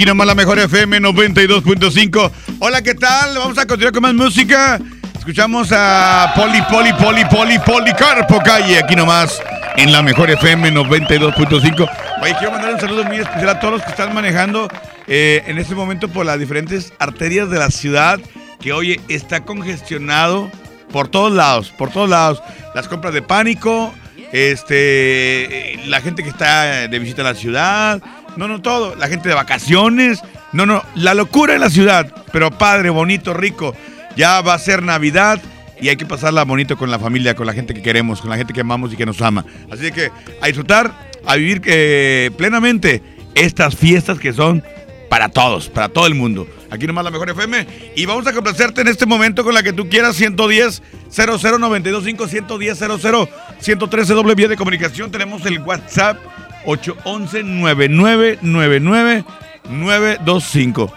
[0.00, 2.30] aquí nomás la mejor FM 92.5.
[2.60, 3.36] Hola, ¿qué tal?
[3.36, 4.80] Vamos a continuar con más música.
[5.18, 9.42] Escuchamos a Poli, Poli, Poli, Poli, Policarpo Calle, aquí nomás
[9.76, 11.90] en la mejor FM 92.5.
[12.22, 14.68] Oye, quiero mandar un saludo muy especial a todos los que están manejando
[15.06, 18.18] eh, en este momento por las diferentes arterias de la ciudad,
[18.58, 20.50] que oye, está congestionado
[20.90, 22.42] por todos lados, por todos lados.
[22.74, 23.92] Las compras de pánico,
[24.32, 28.02] este, eh, la gente que está de visita a la ciudad,
[28.36, 30.20] no, no todo, la gente de vacaciones,
[30.52, 33.74] no, no, la locura en la ciudad, pero padre, bonito, rico.
[34.16, 35.40] Ya va a ser Navidad
[35.80, 38.36] y hay que pasarla bonito con la familia, con la gente que queremos, con la
[38.36, 39.44] gente que amamos y que nos ama.
[39.70, 40.10] Así que
[40.40, 40.92] a disfrutar,
[41.26, 43.02] a vivir eh, plenamente
[43.34, 44.62] estas fiestas que son
[45.08, 46.46] para todos, para todo el mundo.
[46.70, 47.66] Aquí nomás la mejor FM.
[47.96, 52.78] Y vamos a complacerte en este momento con la que tú quieras, 110 00925 110
[52.78, 53.28] 00
[53.58, 55.10] 113 doble vía de comunicación.
[55.10, 56.18] Tenemos el WhatsApp
[56.64, 59.24] 811 9999
[59.70, 60.92] 925.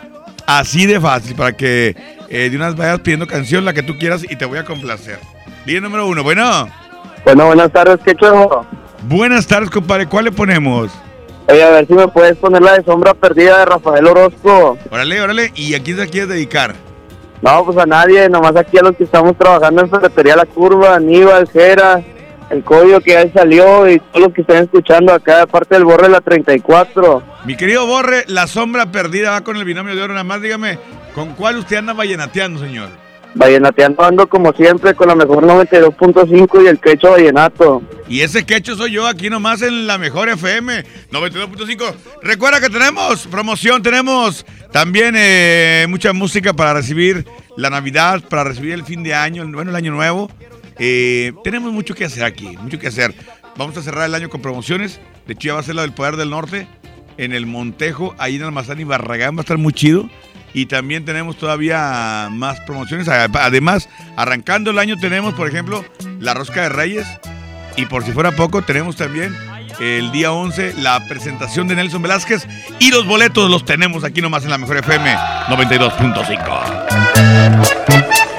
[0.45, 1.95] Así de fácil, para que
[2.29, 5.19] eh, de unas vayas pidiendo canción, la que tú quieras, y te voy a complacer.
[5.65, 6.67] Día número uno, bueno.
[7.23, 8.65] Bueno, buenas tardes, ¿qué chuejo?
[9.03, 10.07] Buenas tardes, compadre.
[10.07, 10.91] ¿Cuál le ponemos?
[11.47, 14.77] Oye, a ver si me puedes poner la de Sombra Perdida de Rafael Orozco.
[14.89, 15.51] Órale, órale.
[15.55, 16.73] ¿Y a quién se quieres dedicar?
[17.41, 20.95] No, pues a nadie, nomás aquí a los que estamos trabajando en Ferretería La Curva,
[20.95, 22.01] Aníbal, Jera,
[22.53, 26.07] el código que ya salió y todos los que están escuchando acá, aparte del Borre
[26.09, 27.23] la 34.
[27.45, 30.13] Mi querido Borre, la sombra perdida va con el binomio de oro.
[30.13, 30.77] Nada más dígame,
[31.13, 32.89] ¿con cuál usted anda vallenateando, señor?
[33.35, 37.81] Vallenateando ando como siempre con la mejor 92.5 y el quecho vallenato.
[38.07, 41.95] Y ese quecho soy yo aquí nomás en la mejor FM 92.5.
[42.21, 47.25] Recuerda que tenemos promoción, tenemos también eh, mucha música para recibir
[47.57, 50.29] la Navidad, para recibir el fin de año, bueno, el año nuevo.
[50.79, 53.13] Eh, tenemos mucho que hacer aquí, mucho que hacer.
[53.55, 54.99] Vamos a cerrar el año con promociones.
[55.27, 56.67] De hecho, ya va a ser la del Poder del Norte
[57.17, 59.35] en el Montejo, ahí en Almazán y Barragán.
[59.35, 60.09] Va a estar muy chido.
[60.55, 63.07] Y también tenemos todavía más promociones.
[63.07, 65.83] Además, arrancando el año tenemos, por ejemplo,
[66.19, 67.07] la Rosca de Reyes.
[67.75, 69.35] Y por si fuera poco, tenemos también
[69.79, 72.47] el día 11 la presentación de Nelson Velázquez.
[72.79, 75.15] Y los boletos los tenemos aquí nomás en la Mejor FM
[75.49, 78.32] 92.5.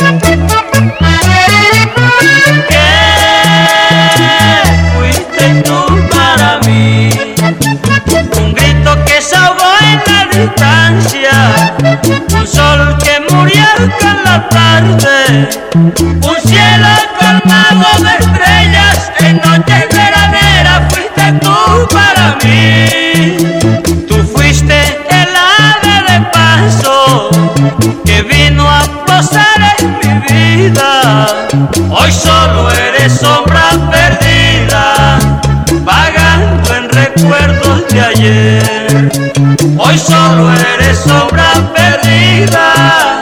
[12.03, 13.65] un sol que murió
[14.01, 16.89] con la tarde, un cielo
[17.19, 20.83] colmado de estrellas en noches veraneras.
[20.91, 23.37] Fuiste tú para mí.
[24.09, 27.31] Tú fuiste el ave de paso
[28.05, 31.27] que vino a posar en mi vida.
[31.91, 35.19] Hoy solo eres sombra perdida,
[35.85, 37.64] vagando en recuerdos
[38.17, 43.19] Hoy solo eres sombra perdida,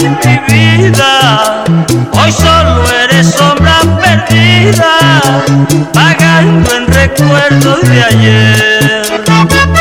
[0.00, 1.64] en mi vida.
[2.12, 5.20] Hoy solo eres sombra perdida,
[5.94, 9.77] vagando en recuerdos de ayer.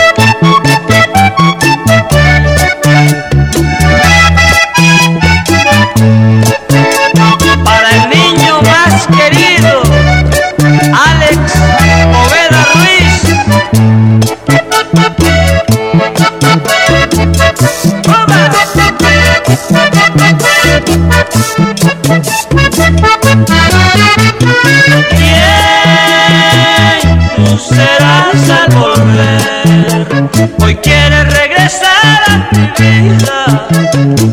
[30.59, 33.67] Hoy quieres regresar a mi vida,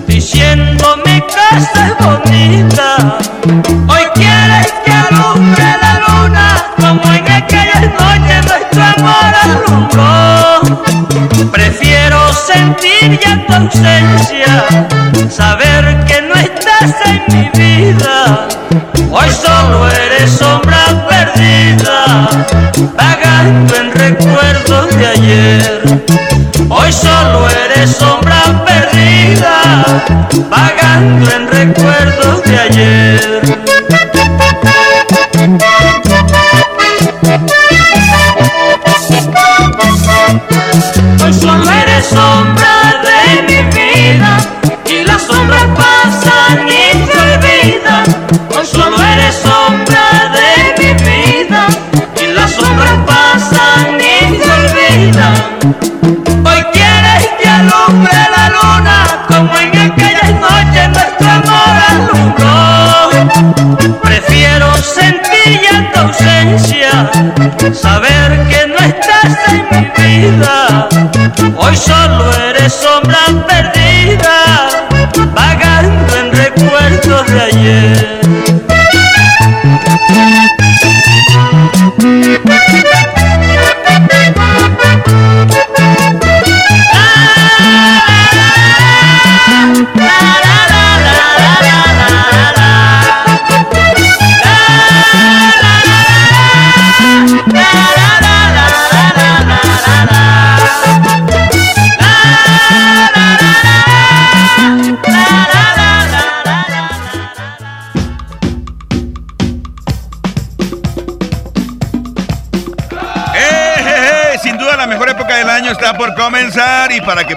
[0.07, 3.19] diciéndome estás bonita.
[3.88, 10.14] Hoy quieres que alumbre la luna, como en aquellas noches nuestro amor alumbró.
[11.50, 14.53] Prefiero sentir ya tu ausencia,
[15.31, 18.47] saber que no estás en mi vida.
[19.11, 20.03] Hoy solo eres
[24.14, 25.83] recuerdos de ayer.
[26.68, 29.85] Hoy solo eres sombra perdida,
[30.49, 32.24] vagando en recuerdos
[67.75, 70.88] saber que no estás en mi vida.
[71.57, 74.69] Hoy solo eres sombra perdida,
[75.35, 78.44] vagando en recuerdos de ayer.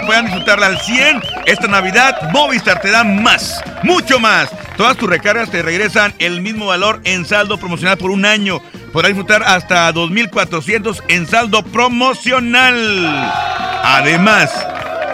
[0.08, 4.48] Puedan disfrutarla al 100, esta Navidad Movistar te da más, mucho más.
[4.78, 8.62] Todas tus recargas te regresan el mismo valor en saldo promocional por un año.
[8.90, 13.06] Podrás disfrutar hasta 2.400 en saldo promocional.
[13.84, 14.50] Además,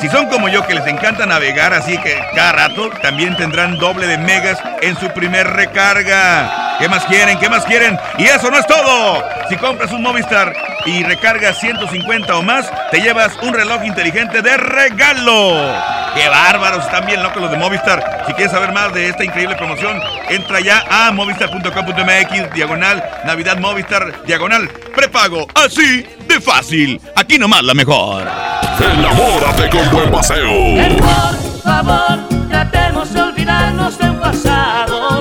[0.01, 4.07] si son como yo que les encanta navegar así que cada rato, también tendrán doble
[4.07, 6.64] de megas en su primer recarga.
[6.79, 7.39] ¿Qué más quieren?
[7.39, 7.99] ¿Qué más quieren?
[8.19, 9.23] Y eso no es todo.
[9.49, 10.53] Si compras un Movistar
[10.87, 15.73] y recargas 150 o más, te llevas un reloj inteligente de regalo.
[16.15, 16.85] ¡Qué bárbaros!
[16.85, 18.25] Están bien locos los de Movistar.
[18.27, 24.25] Si quieres saber más de esta increíble promoción, entra ya a movistar.com.mx, diagonal, Navidad Movistar,
[24.25, 25.47] diagonal, prepago.
[25.55, 27.01] Así de fácil.
[27.17, 28.29] Aquí nomás la mejor.
[28.81, 30.51] Enamórate con buen paseo.
[31.01, 35.21] Por favor, tratemos de olvidarnos de un pasado.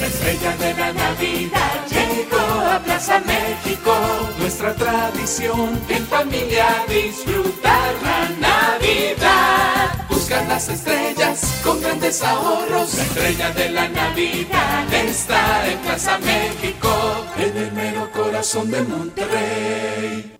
[0.00, 3.94] La estrella de la Navidad llegó a Plaza México.
[4.38, 10.06] Nuestra tradición en familia disfrutar la Navidad.
[10.08, 12.94] Buscar las estrellas con grandes ahorros.
[12.94, 16.90] La estrella de la Navidad está en Plaza México,
[17.36, 20.39] en el mero corazón de Monterrey.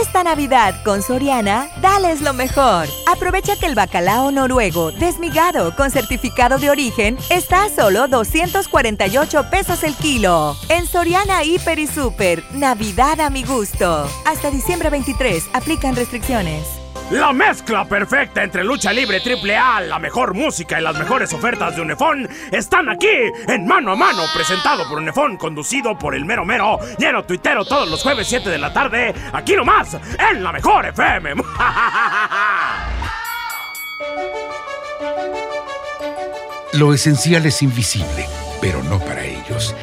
[0.00, 2.86] Esta Navidad con Soriana, dales lo mejor.
[3.10, 9.82] Aprovecha que el bacalao noruego desmigado con certificado de origen está a solo 248 pesos
[9.82, 10.56] el kilo.
[10.68, 14.08] En Soriana Hiper y Super, Navidad a mi gusto.
[14.24, 16.87] Hasta diciembre 23, aplican restricciones.
[17.10, 21.74] La mezcla perfecta entre lucha libre triple A, la mejor música y las mejores ofertas
[21.74, 23.08] de Unefón están aquí
[23.46, 27.88] en Mano a Mano, presentado por Unefón, conducido por el mero mero, lleno tuitero todos
[27.88, 29.96] los jueves 7 de la tarde, aquí nomás,
[30.30, 31.34] en la mejor FM.
[36.74, 38.26] Lo esencial es invisible,
[38.60, 39.74] pero no para ellos.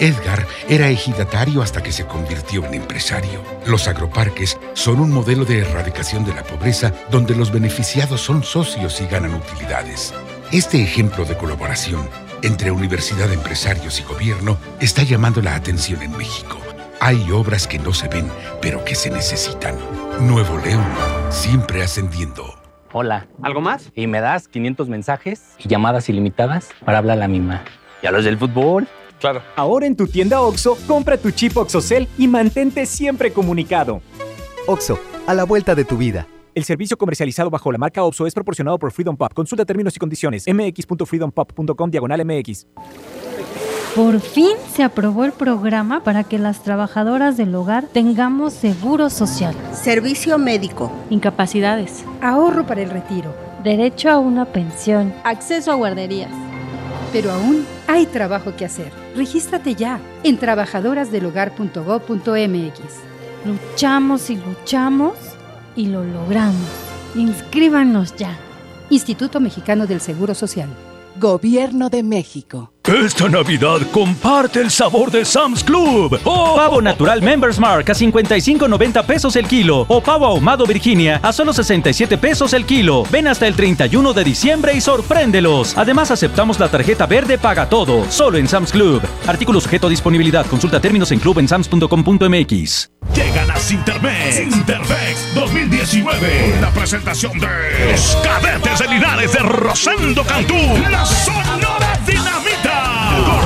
[0.00, 3.42] Edgar era ejidatario hasta que se convirtió en empresario.
[3.66, 8.98] Los agroparques son un modelo de erradicación de la pobreza donde los beneficiados son socios
[9.02, 10.14] y ganan utilidades.
[10.50, 12.08] Este ejemplo de colaboración
[12.42, 16.56] entre universidad, empresarios y gobierno está llamando la atención en México.
[16.98, 18.30] Hay obras que no se ven,
[18.62, 19.74] pero que se necesitan.
[20.20, 20.84] Nuevo León,
[21.28, 22.54] siempre ascendiendo.
[22.92, 23.26] Hola.
[23.42, 23.92] ¿Algo más?
[23.94, 27.62] Y me das 500 mensajes y llamadas ilimitadas para hablar a la misma.
[28.02, 28.88] ¿Y a los del fútbol?
[29.20, 29.42] Claro.
[29.54, 34.00] Ahora en tu tienda OXO, compra tu chip OXOCEL y mantente siempre comunicado.
[34.66, 36.26] OXO, a la vuelta de tu vida.
[36.54, 39.32] El servicio comercializado bajo la marca OXO es proporcionado por Freedom Pop.
[39.32, 40.46] Consulta términos y condiciones.
[40.48, 42.66] mx.freedompop.com diagonal mx.
[43.94, 49.54] Por fin se aprobó el programa para que las trabajadoras del hogar tengamos seguro social,
[49.72, 53.34] servicio médico, incapacidades, ahorro para el retiro,
[53.64, 56.49] derecho a una pensión, acceso a guarderías.
[57.12, 58.90] Pero aún hay trabajo que hacer.
[59.16, 62.80] Regístrate ya en trabajadorasdelhogar.gov.mx.
[63.44, 65.14] Luchamos y luchamos
[65.74, 66.68] y lo logramos.
[67.14, 68.38] Inscríbanos ya.
[68.90, 70.68] Instituto Mexicano del Seguro Social.
[71.18, 72.72] Gobierno de México.
[72.90, 76.18] Esta Navidad comparte el sabor de Sam's Club.
[76.24, 76.56] ¡Oh!
[76.56, 79.86] Pavo natural Members Mark a 55.90 pesos el kilo.
[79.86, 83.04] O pavo ahumado Virginia a solo 67 pesos el kilo.
[83.08, 85.78] Ven hasta el 31 de diciembre y sorpréndelos.
[85.78, 88.10] Además aceptamos la tarjeta verde Paga Todo.
[88.10, 89.00] Solo en Sam's Club.
[89.24, 90.44] Artículo sujeto a disponibilidad.
[90.46, 92.90] Consulta términos en clubensams.com.mx.
[93.14, 94.34] Llegan a Sintermex.
[94.34, 96.58] Sintermex 2019.
[96.60, 97.46] La presentación de
[97.92, 100.56] los cadetes de Linares de Rosendo Cantú.
[100.90, 101.69] La Sonora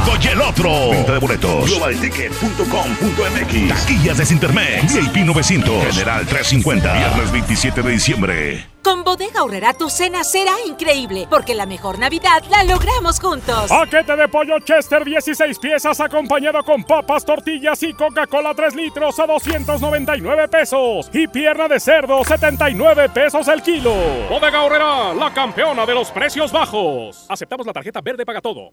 [0.05, 0.91] 5 y el otro.
[0.91, 1.71] Venta de boletos.
[1.71, 3.69] Globalticket.com.mx.
[3.69, 4.85] Taquillas de Internet.
[4.93, 5.85] VIP 900.
[5.87, 6.93] General 350.
[6.93, 8.67] Viernes 27 de diciembre.
[8.83, 13.71] Con Bodega Aurrera tu cena será increíble, porque la mejor Navidad la logramos juntos.
[13.71, 19.27] Paquete de pollo Chester 16 piezas acompañado con papas, tortillas y Coca-Cola 3 litros a
[19.27, 21.09] 299 pesos.
[21.15, 23.95] Y pierna de cerdo 79 pesos el kilo.
[24.29, 27.25] Bodega Aurrera, la campeona de los precios bajos.
[27.31, 28.73] Aceptamos la tarjeta verde paga todo.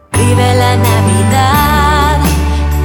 [0.11, 2.19] Vive la Navidad,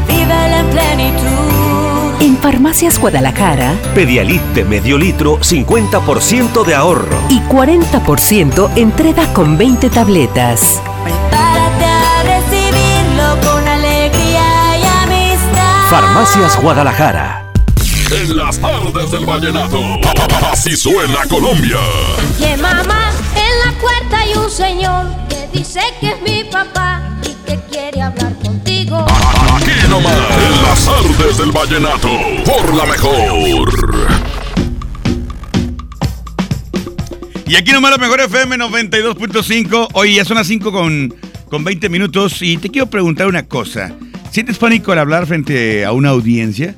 [0.08, 2.22] vive en plenitud.
[2.22, 7.18] En Farmacias Guadalajara, Pedialit de medio litro, 50% de ahorro.
[7.28, 10.80] y 40% entrega con 20 tabletas.
[11.04, 15.90] Prepárate a recibirlo con alegría y amistad.
[15.90, 17.42] Farmacias Guadalajara.
[18.10, 19.80] En las tardes del vallenato.
[20.52, 21.78] Así suena Colombia.
[22.38, 25.06] Que mamá, en la puerta hay un señor
[25.57, 29.07] dice que es mi papá y que quiere hablar contigo.
[29.55, 30.14] Aquí nomás.
[30.14, 32.09] En las tardes del vallenato.
[32.45, 34.07] Por la mejor.
[37.47, 39.88] Y aquí nomás la mejor FM 92.5.
[39.95, 41.14] Hoy ya son las 5 con,
[41.49, 42.42] con 20 minutos.
[42.42, 43.95] Y te quiero preguntar una cosa.
[44.31, 46.75] ¿Sientes pánico al hablar frente a una audiencia?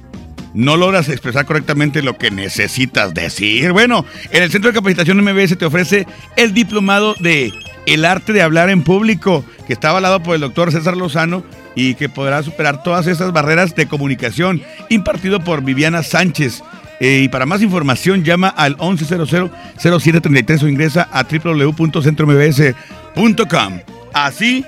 [0.55, 3.73] ¿No logras expresar correctamente lo que necesitas decir?
[3.73, 7.53] Bueno, en el Centro de Capacitación MBS te ofrece el diplomado de
[7.89, 11.43] El Arte de Hablar en Público, que está avalado por el doctor César Lozano
[11.75, 16.63] y que podrá superar todas esas barreras de comunicación, impartido por Viviana Sánchez.
[17.01, 23.81] Eh, y para más información llama al 1100-0733 o ingresa a www.centrombs.com.
[24.13, 24.67] Así,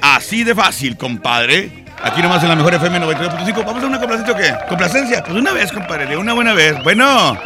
[0.00, 1.84] así de fácil, compadre.
[2.02, 3.66] Aquí nomás en la mejor FM 92.5.
[3.66, 4.54] ¿Vamos a una complacencia o qué?
[4.68, 5.22] ¿Complacencia?
[5.22, 6.82] Pues una vez, compadre, una buena vez.
[6.82, 7.36] Bueno.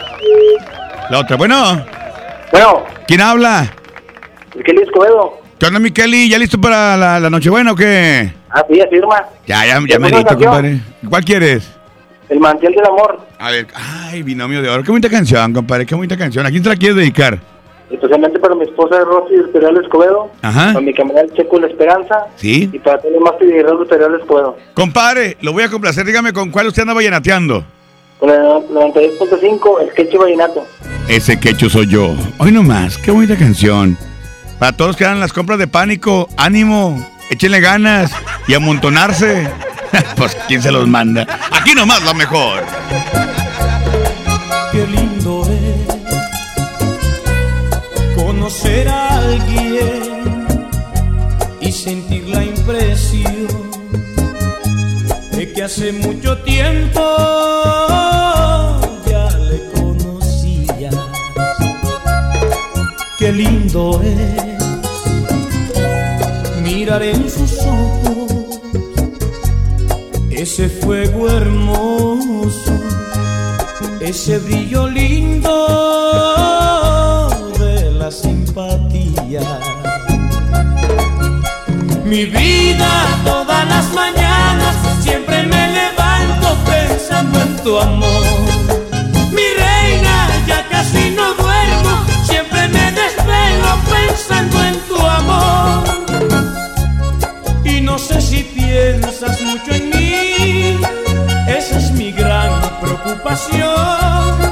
[1.11, 1.85] La otra, bueno.
[2.53, 2.85] Bueno.
[3.09, 3.73] ¿Quién habla?
[4.64, 5.38] Kelly Escobedo.
[5.59, 6.29] ¿Qué onda, mi Kelly?
[6.29, 8.31] ¿Ya listo para la, la Nochebuena o qué?
[8.51, 9.23] Ah, sí, afirma.
[9.47, 10.38] Ya, ya, ya ¿Ya me canción?
[10.38, 10.81] compadre.
[11.09, 11.71] ¿Cuál quieres?
[12.29, 13.21] El mantel del amor.
[13.38, 14.83] A ver, ay, binomio de oro.
[14.83, 15.87] Qué bonita canción, compadre.
[15.87, 16.45] Qué bonita canción.
[16.45, 17.38] ¿A quién te la quieres dedicar?
[17.90, 20.31] Especialmente para mi esposa Rosy Imperial Escobedo.
[20.42, 20.73] Ajá.
[20.73, 22.27] Para mi camarada Checo La Esperanza.
[22.35, 22.69] ¿Sí?
[22.73, 24.57] Y para los más Guerrero Imperial Escobedo.
[24.75, 26.05] Compadre, lo voy a complacer.
[26.05, 27.64] Dígame con cuál usted anda vallenateando.
[28.19, 30.66] Con el 92.5, el sketch vallenato.
[31.09, 32.14] Ese quecho soy yo.
[32.38, 33.97] Hoy nomás, qué bonita canción.
[34.59, 38.11] Para todos los que hagan las compras de pánico, ánimo, échenle ganas
[38.49, 39.51] y amontonarse.
[40.16, 41.27] pues, ¿quién se los manda?
[41.53, 42.64] Aquí nomás la mejor.
[44.73, 45.87] Qué lindo es
[48.14, 50.47] conocer a alguien
[51.61, 53.47] y sentir la impresión
[55.33, 58.06] de que hace mucho tiempo
[63.27, 64.62] Qué lindo es
[66.62, 68.61] mirar en sus ojos
[70.31, 72.71] ese fuego hermoso,
[74.01, 75.67] ese brillo lindo
[77.59, 79.43] de la simpatía.
[82.05, 88.66] Mi vida todas las mañanas siempre me levanto pensando en tu amor.
[94.38, 95.85] En tu amor.
[97.64, 100.79] Y no sé si piensas mucho en mí,
[101.49, 104.46] esa es mi gran preocupación.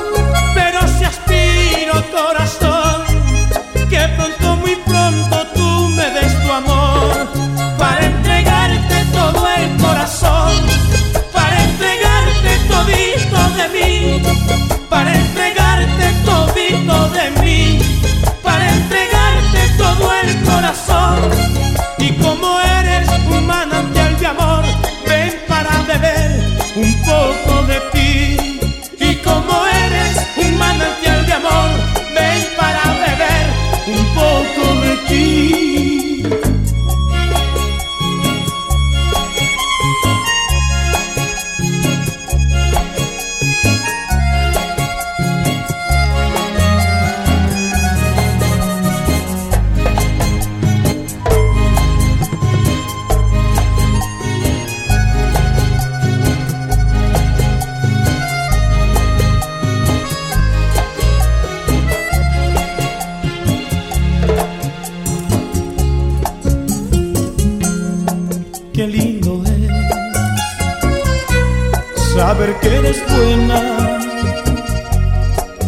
[73.09, 73.85] Buena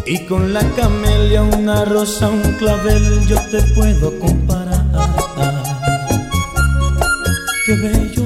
[0.06, 4.84] y con la camelia una rosa, un clavel yo te puedo comparar.
[7.66, 8.22] Qué bello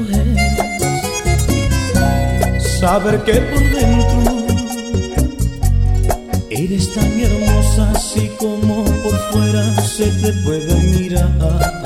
[2.57, 4.47] es saber que por dentro
[6.51, 11.80] eres tan hermosa así como por fuera se te puede mirar.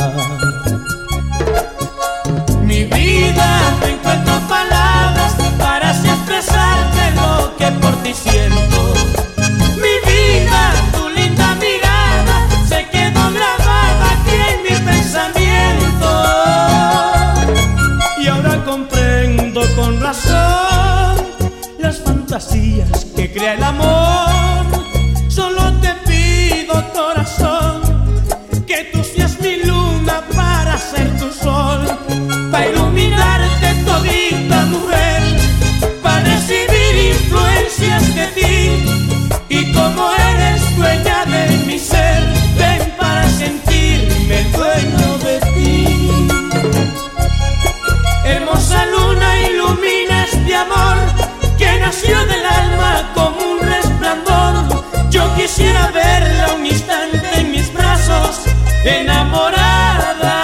[58.85, 60.37] Enamorada,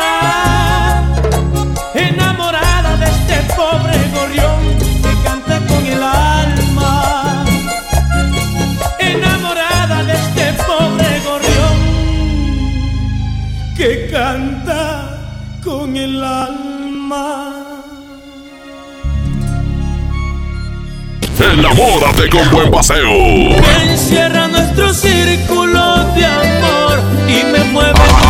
[1.95, 4.61] enamorada de este pobre gorrión
[5.03, 7.45] que canta con el alma,
[8.99, 11.79] enamorada de este pobre gorrión
[13.77, 15.21] que canta
[15.63, 17.57] con el alma.
[21.41, 23.11] Enamórate con buen paseo.
[23.83, 27.99] Encierra nuestro círculo de amor y me mueve.
[27.99, 28.30] Aquí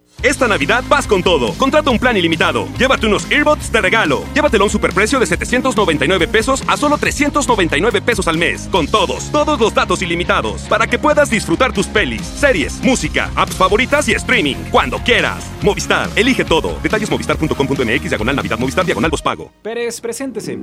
[0.23, 1.53] Esta Navidad vas con todo.
[1.53, 2.67] Contrata un plan ilimitado.
[2.77, 4.23] Llévate unos earbuds de regalo.
[4.33, 8.67] Llévatelo a un superprecio de 799 pesos a solo 399 pesos al mes.
[8.71, 10.63] Con todos, todos los datos ilimitados.
[10.63, 14.55] Para que puedas disfrutar tus pelis, series, música, apps favoritas y streaming.
[14.71, 15.49] Cuando quieras.
[15.61, 16.79] Movistar, elige todo.
[16.81, 19.51] Detalles movistar.com.mx, diagonal Navidad, Movistar, diagonal pago.
[19.61, 20.57] Pérez, preséntese.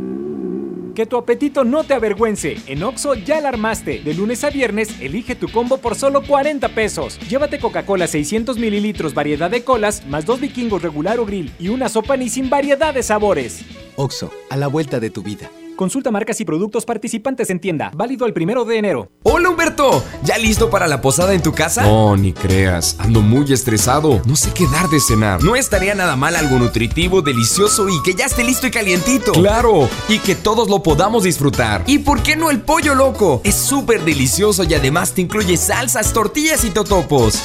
[0.95, 2.57] Que tu apetito no te avergüence.
[2.67, 4.01] En Oxo ya la armaste.
[4.01, 7.21] De lunes a viernes, elige tu combo por solo 40 pesos.
[7.29, 11.89] Llévate Coca-Cola 600 mililitros, variedad de colas, más dos vikingos regular o grill y una
[11.89, 13.61] sopa ni sin variedad de sabores.
[13.97, 15.51] Oxo, a la vuelta de tu vida.
[15.79, 17.93] Consulta marcas y productos participantes en tienda.
[17.95, 19.13] Válido el primero de enero.
[19.23, 21.85] Hola Humberto, ¿ya listo para la posada en tu casa?
[21.85, 24.21] No, ni creas, ando muy estresado.
[24.25, 25.41] No sé qué dar de cenar.
[25.45, 29.31] No estaría nada mal algo nutritivo, delicioso y que ya esté listo y calientito.
[29.31, 31.85] Claro, y que todos lo podamos disfrutar.
[31.87, 33.41] ¿Y por qué no el pollo loco?
[33.45, 37.41] Es súper delicioso y además te incluye salsas, tortillas y totopos.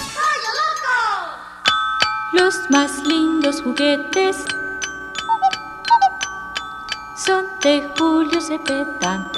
[2.34, 4.44] Los más lindos juguetes
[7.16, 9.32] son de Julio Cepeda.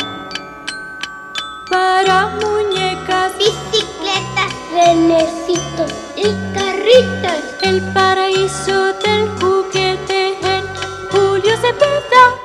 [1.70, 7.44] Para muñecas, bicicletas, renecitos y carritas.
[7.64, 10.66] El paraíso del juguete en
[11.12, 12.45] Julio Cepeda.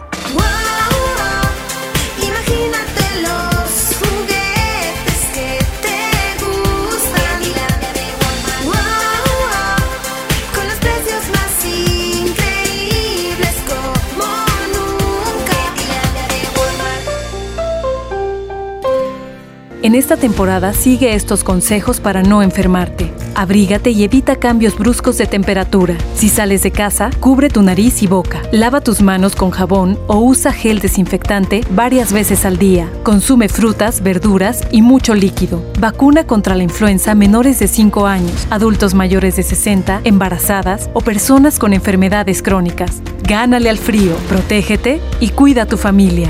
[19.83, 23.11] En esta temporada sigue estos consejos para no enfermarte.
[23.33, 25.95] Abrígate y evita cambios bruscos de temperatura.
[26.13, 28.43] Si sales de casa, cubre tu nariz y boca.
[28.51, 32.91] Lava tus manos con jabón o usa gel desinfectante varias veces al día.
[33.01, 35.63] Consume frutas, verduras y mucho líquido.
[35.79, 41.57] Vacuna contra la influenza menores de 5 años, adultos mayores de 60, embarazadas o personas
[41.57, 43.01] con enfermedades crónicas.
[43.23, 46.29] Gánale al frío, protégete y cuida a tu familia.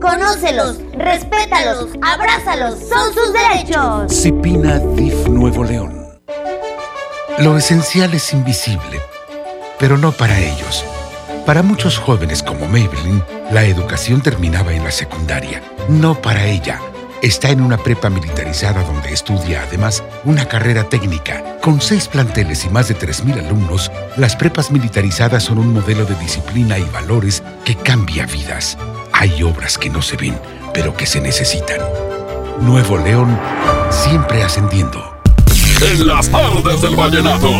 [0.00, 4.12] Conócelos, respétalos, abrázalos, son sus derechos.
[4.12, 6.06] Cipina DIF Nuevo León.
[7.38, 9.00] Lo esencial es invisible,
[9.78, 10.84] pero no para ellos.
[11.44, 15.62] Para muchos jóvenes como Maybelline, la educación terminaba en la secundaria.
[15.88, 16.80] No para ella.
[17.20, 21.58] Está en una prepa militarizada donde estudia además una carrera técnica.
[21.60, 26.14] Con seis planteles y más de 3.000 alumnos, las prepas militarizadas son un modelo de
[26.16, 28.78] disciplina y valores que cambia vidas.
[29.20, 30.40] Hay obras que no se ven,
[30.72, 31.80] pero que se necesitan.
[32.60, 33.36] Nuevo León,
[33.90, 35.12] siempre ascendiendo.
[35.80, 37.50] En las tardes del vallenato.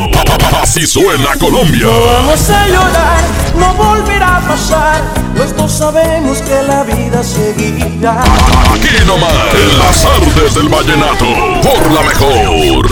[0.62, 1.83] Así suena Colombia.
[1.83, 3.21] No vamos a llorar,
[3.57, 5.03] no volverá a pasar.
[5.35, 8.23] Los dos sabemos que la vida seguirá.
[8.23, 9.33] Aquí nomás.
[9.53, 11.27] En las tardes del vallenato.
[11.61, 12.87] Por la mejor.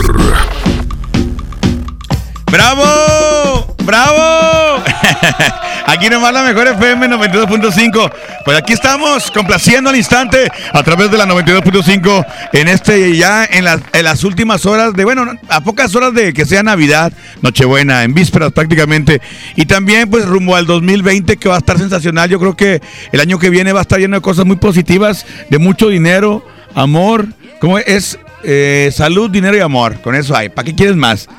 [2.51, 3.75] ¡Bravo!
[3.85, 4.83] ¡Bravo!
[5.89, 8.11] Aquí nomás la mejor FM 92.5.
[8.43, 13.63] Pues aquí estamos complaciendo al instante a través de la 92.5 en este ya en,
[13.63, 18.51] las- últimas horas de, bueno, a pocas horas de que sea Navidad, Nochebuena, en vísperas
[18.51, 19.21] prácticamente.
[19.55, 22.29] Y también pues rumbo al 2020 que va a estar sensacional.
[22.29, 22.81] Yo creo que
[23.13, 26.45] el año que viene va a estar lleno de cosas muy positivas, de mucho dinero,
[26.75, 27.27] amor.
[27.61, 28.19] ¿Cómo es?
[28.43, 30.01] Eh, salud, dinero y amor.
[30.01, 30.49] Con eso hay.
[30.49, 31.29] ¿Para qué quieres más?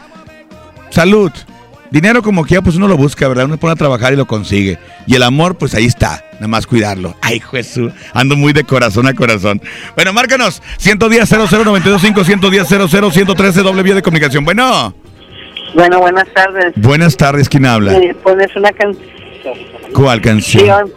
[0.91, 1.31] Salud.
[1.91, 3.47] Dinero como quiera, pues uno lo busca, ¿verdad?
[3.47, 4.79] Uno pone a trabajar y lo consigue.
[5.07, 6.25] Y el amor, pues ahí está.
[6.35, 7.15] Nada más cuidarlo.
[7.23, 7.93] Ay, Jesús.
[8.13, 9.61] Ando muy de corazón a corazón.
[9.95, 10.63] Bueno, márcanos.
[10.79, 14.45] 110 00925 110 00 113 doble vía de comunicación.
[14.45, 14.95] Bueno.
[15.75, 16.73] Bueno, buenas tardes.
[16.77, 17.93] Buenas tardes, ¿quién habla?
[17.95, 19.09] Eh, pones una canción.
[19.93, 20.91] ¿Cuál canción?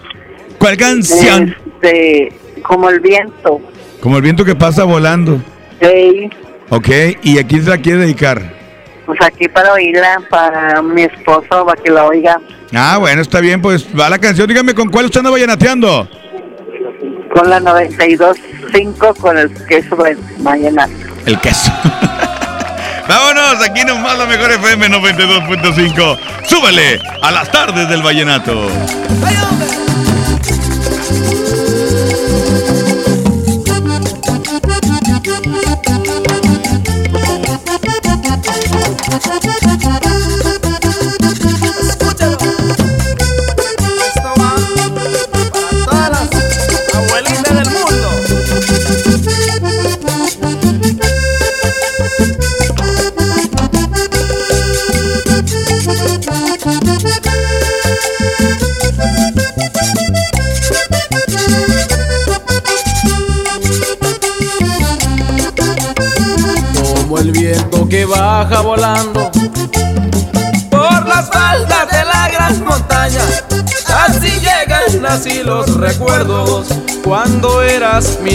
[0.57, 1.55] ¿Cuál canción?
[1.75, 3.59] Este, como el viento.
[3.99, 5.41] Como el viento que pasa volando.
[5.81, 6.29] Sí,
[6.73, 6.87] Ok,
[7.23, 8.60] ¿y a quién se la quiere dedicar?
[9.05, 12.39] Pues aquí para oírla, para mi esposo, para que la oiga.
[12.73, 14.47] Ah, bueno, está bien, pues va la canción.
[14.47, 16.07] Dígame, ¿con cuál usted anda vallenateando?
[17.33, 20.87] Con la 92.5 con el queso de mañana.
[21.25, 21.71] El queso.
[23.07, 26.17] Vámonos, aquí nomás la mejor FM 92.5.
[26.47, 28.69] Súbele a las tardes del vallenato.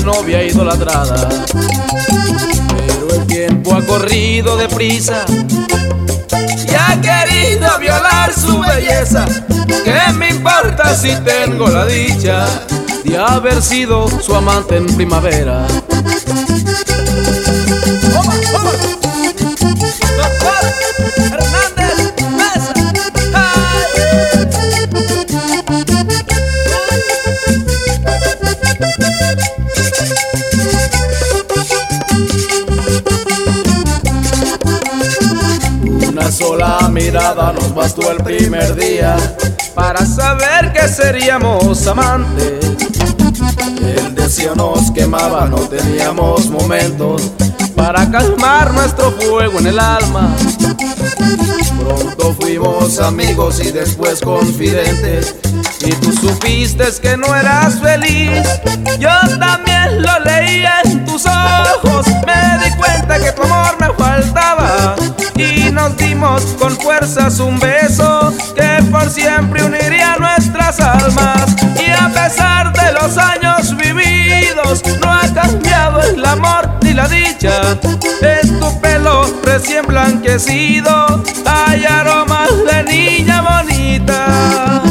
[0.07, 1.29] Novia idolatrada.
[1.51, 9.27] Pero el tiempo ha corrido deprisa y ha querido violar su belleza.
[9.85, 12.47] ¿Qué me importa si tengo la dicha
[13.05, 15.67] de haber sido su amante en primavera?
[37.87, 39.17] Bastó el primer día
[39.73, 42.59] para saber que seríamos amantes.
[43.81, 47.31] El deseo nos quemaba, no teníamos momentos
[47.77, 50.35] para calmar nuestro fuego en el alma.
[51.79, 55.37] Pronto fuimos amigos y después confidentes.
[55.81, 58.43] Y tú supiste que no eras feliz.
[58.99, 62.05] Yo también lo leía en tus ojos.
[62.27, 64.97] Me di cuenta que tu amor me faltaba.
[65.37, 71.55] Y nos dimos con fuerzas un beso que por siempre uniría nuestras almas.
[71.79, 77.79] Y a pesar de los años vividos, no ha cambiado el amor ni la dicha.
[78.23, 84.83] En tu pelo recién blanquecido hay aromas de niña bonita.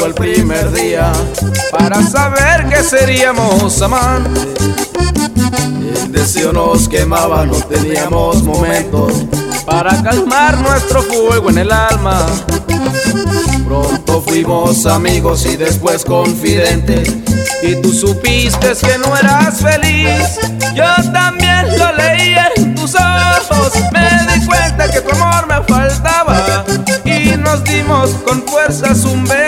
[0.00, 1.12] Bastó el primer día
[1.70, 4.46] para saber que seríamos amantes.
[6.04, 9.12] El deseo nos quemaba, no teníamos momentos
[9.66, 12.26] para calmar nuestro fuego en el alma.
[13.66, 17.14] Pronto fuimos amigos y después confidentes.
[17.62, 20.38] Y tú supiste que no eras feliz.
[20.74, 23.72] Yo también lo leí en tus ojos.
[23.92, 26.64] Me di cuenta que tu amor me faltaba.
[27.04, 29.39] Y nos dimos con fuerzas un beso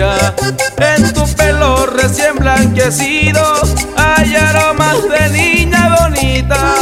[0.00, 3.42] En tu pelo recién blanquecido
[3.98, 6.74] hay aromas de niña bonita.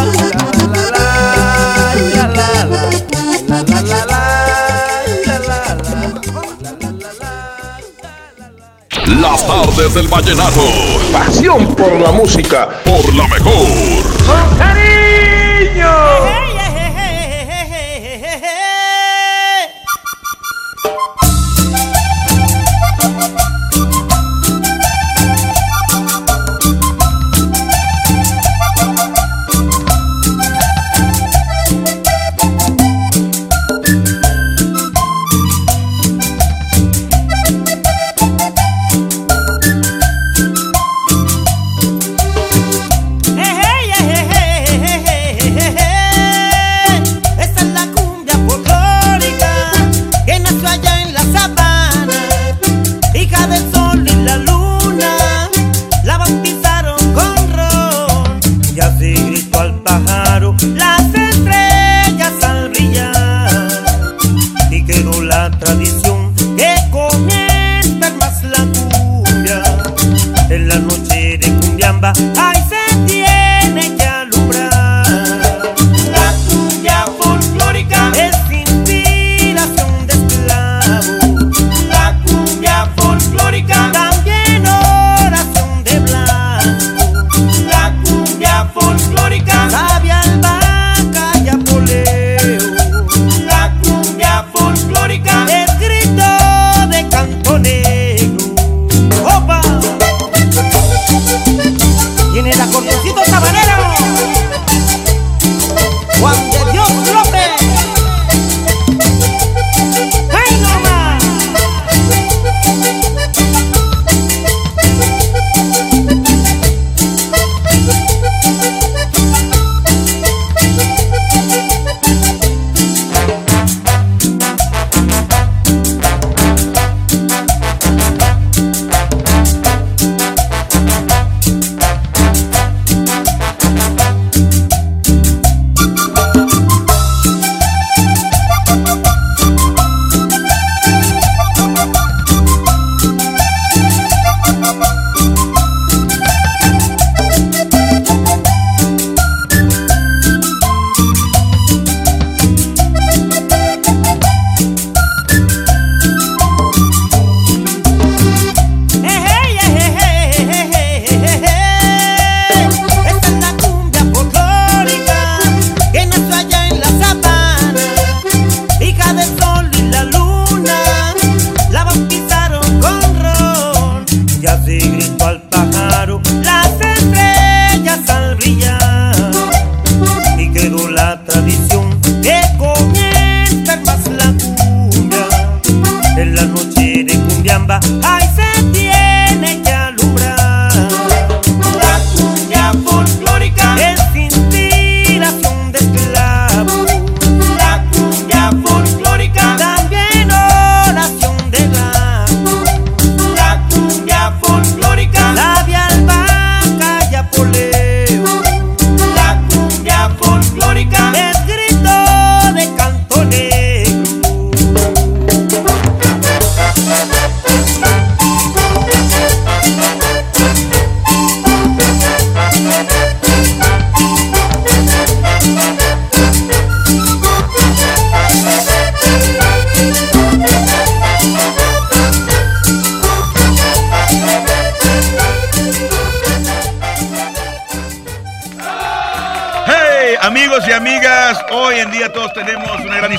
[9.21, 10.63] Las tardes del vallenato.
[11.13, 12.69] Pasión por la música.
[12.85, 14.78] Por la mejor.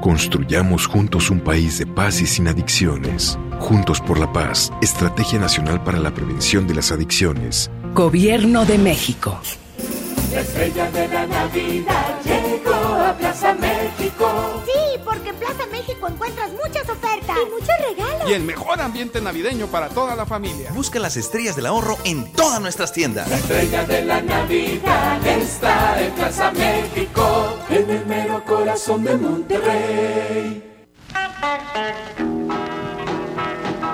[0.00, 3.38] Construyamos juntos un país de paz y sin adicciones.
[3.58, 7.70] Juntos por la paz, Estrategia Nacional para la Prevención de las Adicciones.
[7.94, 9.40] Gobierno de México.
[10.32, 14.62] La estrella de la Navidad llegó a Plaza México.
[14.66, 15.73] Sí, porque Plaza México
[16.08, 18.30] encuentras muchas ofertas y muchos regalos.
[18.30, 20.70] Y el mejor ambiente navideño para toda la familia.
[20.72, 23.28] Busca las estrellas del ahorro en todas nuestras tiendas.
[23.28, 30.70] La estrella de la Navidad está en Plaza México, en el mero corazón de Monterrey.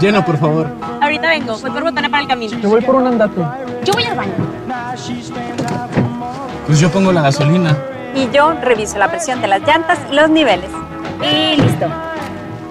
[0.01, 0.67] Llena, por favor.
[1.03, 2.59] Ahorita vengo, voy por botana para el camino.
[2.59, 3.41] Te voy por un andate.
[3.85, 4.33] Yo voy al baño.
[6.67, 7.77] Pues yo pongo la gasolina.
[8.15, 10.71] Y yo reviso la presión de las llantas y los niveles.
[11.23, 11.95] Y listo.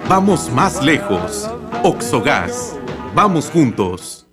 [0.08, 1.48] Vamos más lejos.
[1.82, 2.76] Oxogas.
[3.14, 4.26] Vamos juntos.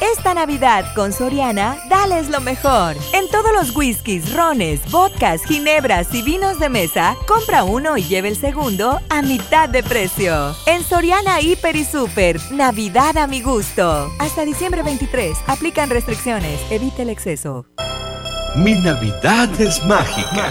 [0.00, 2.96] Esta Navidad con Soriana, dales lo mejor.
[3.12, 8.28] En todos los whiskies, rones, vodkas, ginebras y vinos de mesa, compra uno y lleve
[8.28, 10.54] el segundo a mitad de precio.
[10.66, 14.10] En Soriana Hiper y Super, Navidad a mi gusto.
[14.18, 17.66] Hasta diciembre 23, aplican restricciones, evite el exceso.
[18.56, 20.50] Mi Navidad es mágica.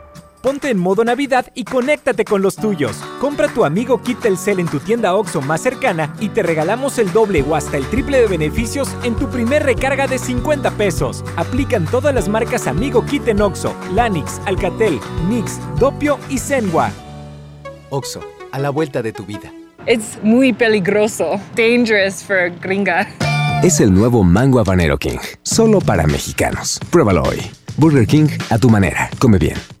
[0.41, 2.97] Ponte en modo Navidad y conéctate con los tuyos.
[3.19, 7.13] Compra tu amigo Kit Telcel en tu tienda OXO más cercana y te regalamos el
[7.13, 11.23] doble o hasta el triple de beneficios en tu primer recarga de 50 pesos.
[11.35, 16.89] Aplican todas las marcas Amigo Kit en OXO, Lanix, Alcatel, Mix, Dopio y Zenwa.
[17.91, 18.21] Oxo,
[18.51, 19.51] a la vuelta de tu vida.
[19.85, 21.39] Es muy peligroso.
[21.55, 23.07] Dangerous for gringa.
[23.63, 26.79] Es el nuevo Mango Habanero King, solo para mexicanos.
[26.89, 27.39] Pruébalo hoy.
[27.77, 29.09] Burger King a tu manera.
[29.19, 29.80] Come bien.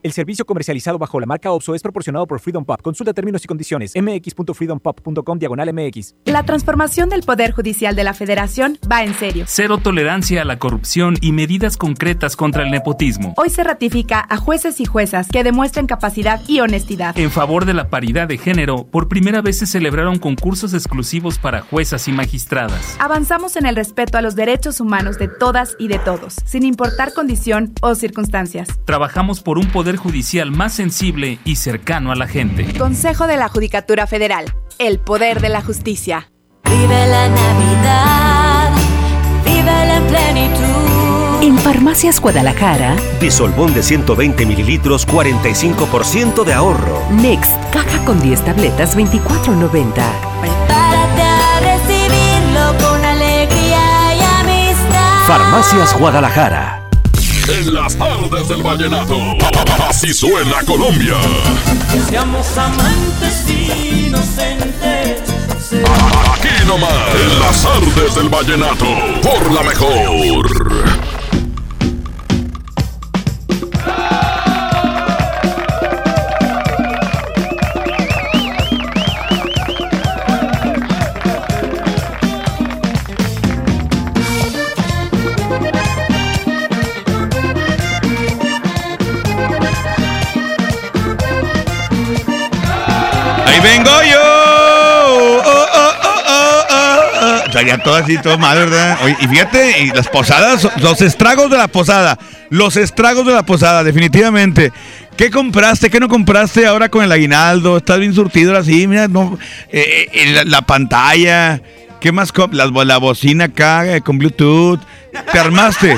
[0.00, 2.80] El servicio comercializado bajo la marca OPSO es proporcionado por Freedom Pop.
[2.82, 3.94] Consulta términos y condiciones.
[3.96, 6.14] mx.freedompop.com diagonal mx.
[6.24, 9.44] La transformación del Poder Judicial de la Federación va en serio.
[9.48, 13.34] Cero tolerancia a la corrupción y medidas concretas contra el nepotismo.
[13.36, 17.18] Hoy se ratifica a jueces y juezas que demuestren capacidad y honestidad.
[17.18, 21.62] En favor de la paridad de género, por primera vez se celebraron concursos exclusivos para
[21.62, 22.96] juezas y magistradas.
[23.00, 27.12] Avanzamos en el respeto a los derechos humanos de todas y de todos, sin importar
[27.12, 28.68] condición o circunstancias.
[28.84, 32.72] Trabajamos por un poder judicial más sensible y cercano a la gente.
[32.78, 34.52] Consejo de la Judicatura Federal.
[34.78, 36.30] El poder de la justicia.
[36.64, 38.70] Vive la Navidad,
[39.44, 41.42] vive en plenitud.
[41.42, 47.02] En Farmacias Guadalajara, Bisolbón de 120 mililitros, 45% de ahorro.
[47.10, 49.94] Next, caja con 10 tabletas, 24.90.
[50.40, 55.26] Prepárate a recibirlo con alegría y amistad.
[55.26, 56.77] Farmacias Guadalajara.
[57.48, 59.16] En las tardes del vallenato,
[59.88, 61.14] así suena Colombia.
[62.08, 65.22] Seamos amantes inocentes.
[66.32, 68.86] Aquí nomás, en las tardes del vallenato,
[69.22, 70.46] por la mejor.
[97.68, 98.98] Ya todo así, todo mal, ¿verdad?
[99.02, 102.18] Oye, y fíjate, y las posadas, los estragos de la posada.
[102.50, 104.72] Los estragos de la posada, definitivamente.
[105.16, 105.90] ¿Qué compraste?
[105.90, 107.76] ¿Qué no compraste ahora con el aguinaldo?
[107.76, 108.86] ¿Estás bien surtido así?
[108.86, 109.38] Mira, no,
[109.70, 111.60] eh, eh, la, la pantalla.
[112.00, 112.32] ¿Qué más?
[112.52, 114.80] La, la bocina acá eh, con Bluetooth.
[115.32, 115.96] ¿Te armaste?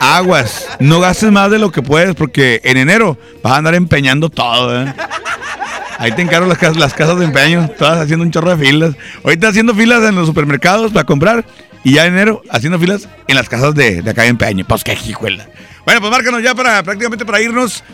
[0.00, 0.68] Aguas.
[0.80, 4.82] No gastes más de lo que puedes porque en enero vas a andar empeñando todo,
[4.82, 4.92] ¿eh?
[6.02, 8.96] Ahí te encargo las casas, las casas de empeño, todas haciendo un chorro de filas.
[9.22, 11.44] Ahorita haciendo filas en los supermercados para comprar
[11.84, 14.64] y ya en enero haciendo filas en las casas de, de acá de empeño.
[14.66, 15.46] Pues qué hijuela.
[15.84, 17.84] Bueno, pues márcanos ya para prácticamente para irnos.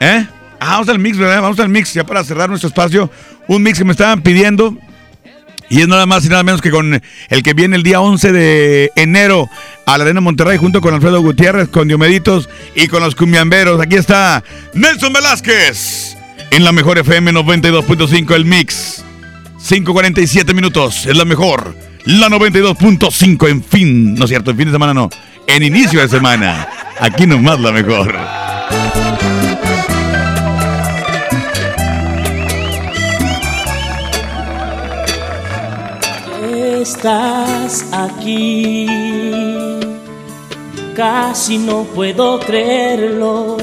[0.00, 0.26] ¿Eh?
[0.60, 1.42] Ah, vamos al mix, ¿verdad?
[1.42, 3.10] Vamos al mix ya para cerrar nuestro espacio.
[3.48, 4.74] Un mix que me estaban pidiendo.
[5.68, 8.32] Y es nada más y nada menos que con el que viene el día 11
[8.32, 9.46] de enero
[9.84, 13.78] a la Arena Monterrey junto con Alfredo Gutiérrez, con Diomeditos y con los cumbiamberos.
[13.78, 14.42] Aquí está
[14.72, 16.16] Nelson Velázquez
[16.50, 19.04] en la mejor FM 92.5 el mix.
[19.58, 21.74] 5.47 minutos, es la mejor.
[22.04, 25.10] La 92.5 en fin, no es cierto, en fin de semana no,
[25.46, 26.68] en inicio de semana.
[26.98, 28.18] Aquí nomás la mejor.
[36.80, 38.86] Estás aquí,
[40.96, 43.58] casi no puedo creerlo.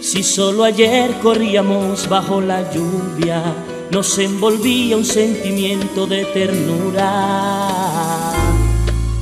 [0.00, 3.42] Si solo ayer corríamos bajo la lluvia,
[3.90, 7.72] nos envolvía un sentimiento de ternura.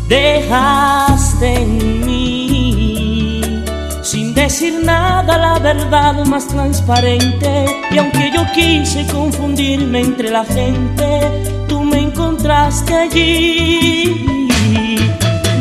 [0.09, 3.41] Dejaste en mí,
[4.03, 7.65] sin decir nada, la verdad más transparente.
[7.91, 11.21] Y aunque yo quise confundirme entre la gente,
[11.69, 14.44] tú me encontraste allí.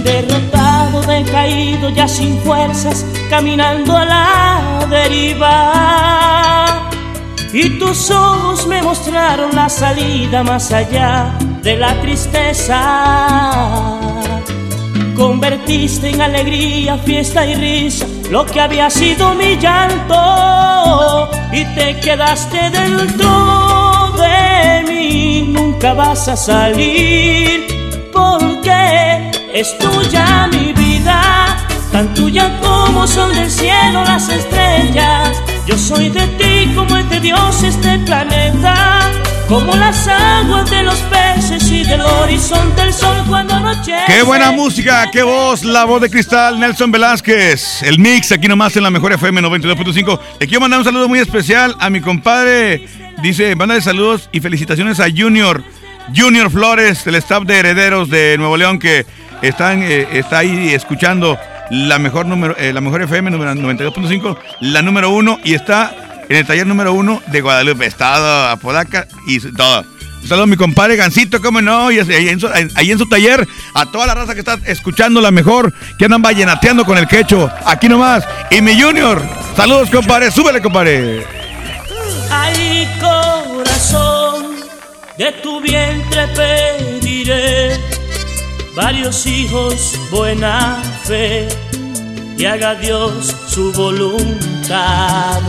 [0.04, 6.90] Derrotado, decaído, ya sin fuerzas, caminando a la deriva.
[7.54, 12.80] Y tus ojos me mostraron la salida más allá de la tristeza.
[15.16, 21.30] Convertiste en alegría, fiesta y risa lo que había sido mi llanto.
[21.52, 27.73] Y te quedaste dentro de mí, nunca vas a salir
[29.54, 31.58] es tuya mi vida,
[31.92, 35.42] tan tuya como son del cielo las estrellas.
[35.68, 39.12] Yo soy de ti como es de Dios este planeta,
[39.48, 44.06] como las aguas de los peces y del horizonte el sol cuando anochece.
[44.08, 47.84] Qué buena música, qué voz, la voz de cristal, Nelson Velázquez.
[47.84, 50.20] El mix aquí nomás en la mejor FM 92.5.
[50.40, 52.88] Le quiero mandar un saludo muy especial a mi compadre.
[53.22, 55.64] Dice, manda de saludos y felicitaciones a Junior.
[56.14, 59.06] Junior Flores, del staff de Herederos de Nuevo León, que
[59.44, 61.38] están, eh, está ahí escuchando
[61.70, 65.94] la mejor, número, eh, la mejor FM número 92.5, la número uno, y está
[66.30, 69.86] en el taller número uno de Guadalupe, Estado, Apodaca y todo.
[70.22, 73.06] Un saludo a mi compadre Gancito, cómo no, y ahí en, su, ahí en su
[73.08, 77.08] taller, a toda la raza que está escuchando la mejor, que andan vallenateando con el
[77.08, 78.24] quecho, aquí nomás.
[78.50, 79.22] Y mi Junior,
[79.58, 81.26] saludos compadre, súbele compadre.
[82.32, 84.56] Ay, corazón,
[85.18, 87.93] de tu vientre pediré
[88.76, 91.48] varios hijos, buena fe,
[92.38, 95.42] y haga Dios su voluntad.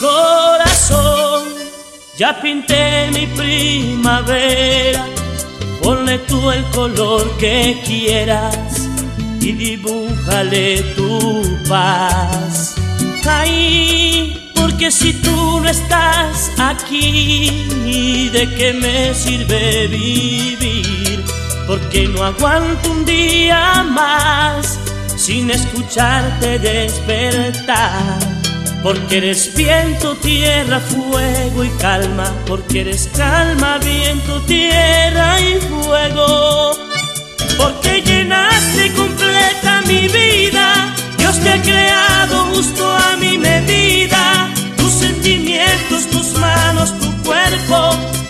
[0.00, 1.48] Corazón,
[2.16, 5.06] ya pinté mi primavera,
[5.82, 8.88] ponle tú el color que quieras
[9.40, 12.74] y dibújale tu paz.
[13.24, 14.41] Ay,
[14.72, 21.22] porque si tú no estás aquí, ¿de qué me sirve vivir?
[21.66, 24.78] Porque no aguanto un día más
[25.16, 28.18] sin escucharte despertar.
[28.82, 32.32] Porque eres viento, tierra, fuego y calma.
[32.46, 36.72] Porque eres calma, viento, tierra y fuego.
[37.58, 40.94] Porque llenaste completa mi vida.
[41.18, 43.36] Dios te ha creado justo a mi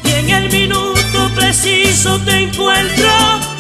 [0.04, 3.10] y en el minuto preciso te encuentro.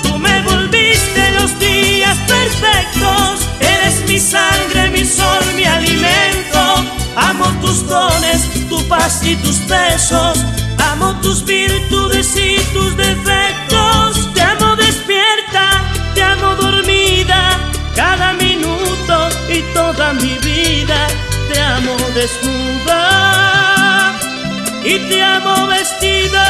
[0.02, 6.84] Tú me volviste los días perfectos, eres mi sangre, mi sol, mi alimento.
[7.16, 10.38] Amo tus dones, tu paz y tus besos,
[10.92, 14.32] amo tus virtudes y tus defectos.
[14.34, 15.82] Te amo despierta,
[16.14, 17.58] te amo dormida,
[17.96, 21.08] cada minuto y toda mi vida.
[21.52, 23.41] Te amo desnuda
[24.84, 26.44] y te amo vestida.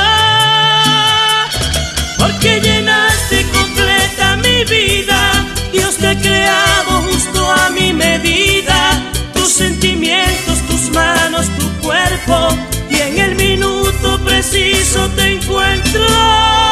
[2.19, 5.47] Porque llenaste completa mi vida.
[5.73, 9.03] Dios te ha creado justo a mi medida.
[9.35, 12.49] Tus sentimientos, tus manos, tu cuerpo.
[12.89, 16.72] Y en el minuto preciso te encuentro.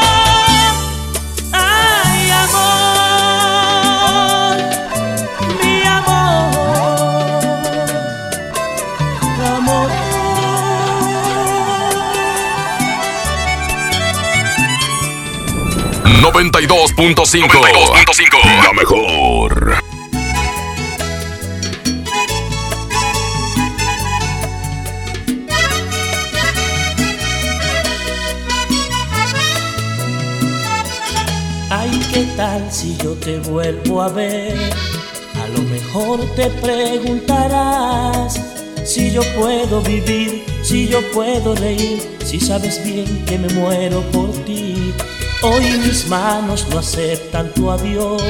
[16.21, 19.75] 92.5 La mejor.
[31.71, 34.59] Ay, ¿qué tal si yo te vuelvo a ver?
[35.43, 38.39] A lo mejor te preguntarás
[38.85, 44.31] si yo puedo vivir, si yo puedo reír, si sabes bien que me muero por
[44.45, 44.90] ti.
[45.43, 48.23] Hoy mis manos no aceptan tu adiós.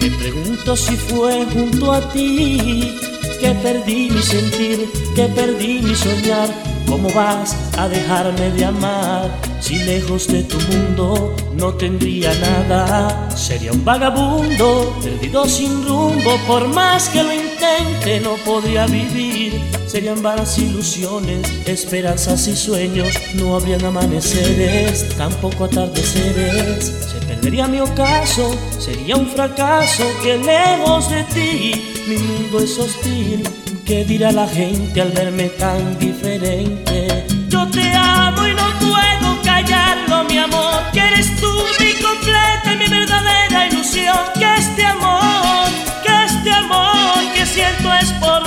[0.00, 2.96] Me pregunto si fue junto a ti
[3.40, 6.48] que perdí mi sentir, que perdí mi soñar.
[6.86, 9.28] ¿Cómo vas a dejarme de amar?
[9.60, 16.38] Si lejos de tu mundo no tendría nada, sería un vagabundo, perdido sin rumbo.
[16.46, 19.60] Por más que lo intente, no podría vivir.
[19.94, 23.14] Serían vanas ilusiones, esperanzas y sueños.
[23.34, 26.86] No habrían amaneceres, tampoco atardeceres.
[27.12, 33.48] Se perdería mi ocaso, sería un fracaso que lejos de ti mi mundo es hostil.
[33.86, 37.24] ¿Qué dirá la gente al verme tan diferente?
[37.48, 40.90] Yo te amo y no puedo callarlo, mi amor.
[40.92, 44.18] Que eres tú mi completa y mi verdadera ilusión.
[44.34, 45.68] Que este amor,
[46.04, 48.43] que este amor que siento es por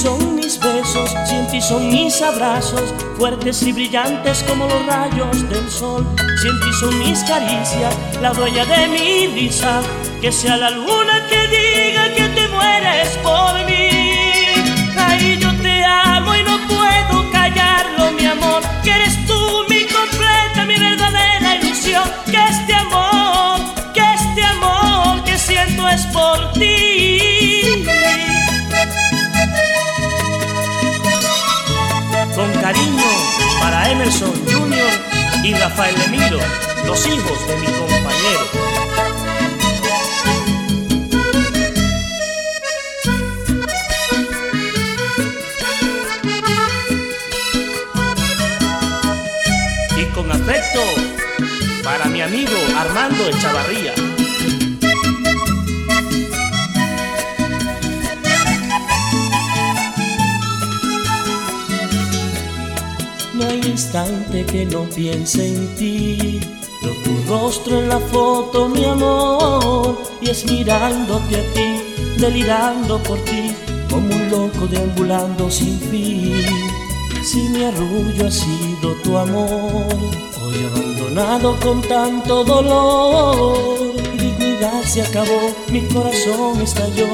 [0.00, 5.48] son mis besos, si en ti son mis abrazos, fuertes y brillantes como los rayos
[5.50, 6.06] del sol.
[6.40, 9.82] Si en ti son mis caricias, la dueña de mi risa,
[10.22, 13.90] que sea la luna que diga que te mueres por mí.
[14.96, 20.64] Ay, yo te amo y no puedo callarlo, mi amor, que eres tú mi completa,
[20.66, 22.04] mi verdadera ilusión.
[22.24, 23.60] Que este amor,
[23.92, 27.19] que este amor que siento es por ti.
[32.40, 33.04] Con cariño
[33.60, 35.44] para Emerson Jr.
[35.44, 36.38] y Rafael Emiro,
[36.86, 38.46] los hijos de mi compañero.
[49.98, 50.80] Y con afecto
[51.84, 54.09] para mi amigo Armando Echavarría.
[63.70, 66.40] Instante que no piense en ti.
[66.82, 71.70] Veo tu rostro en la foto, mi amor, y es mirándote a ti,
[72.18, 73.54] delirando por ti,
[73.88, 76.44] como un loco deambulando sin fin.
[77.22, 79.86] Si mi arrullo ha sido tu amor,
[80.42, 87.08] hoy abandonado con tanto dolor, dignidad se acabó, mi corazón estalló,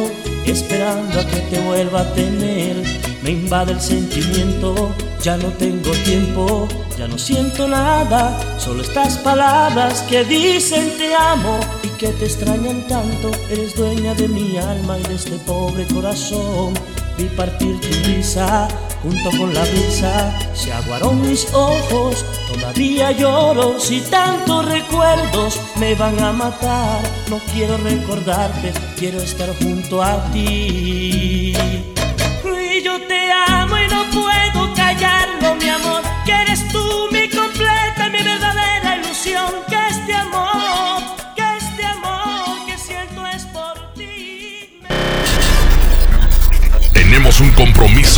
[0.45, 2.83] esperando a que te vuelva a tener.
[3.23, 4.95] Me invade el sentimiento,
[5.27, 11.59] ya no tengo tiempo, ya no siento nada, solo estas palabras que dicen te amo
[11.83, 13.33] y que te extrañan tanto.
[13.51, 16.75] Eres dueña de mi alma y de este pobre corazón.
[17.19, 18.69] Vi partir tu risa
[19.03, 26.21] junto con la brisa, se aguaron mis ojos, todavía lloro si tantos recuerdos me van
[26.21, 27.03] a matar.
[27.29, 31.46] No quiero recordarte, quiero estar junto a ti.